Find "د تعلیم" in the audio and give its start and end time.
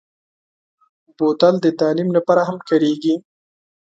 1.61-2.09